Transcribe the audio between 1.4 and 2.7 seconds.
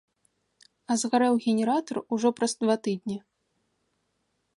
генератар ужо праз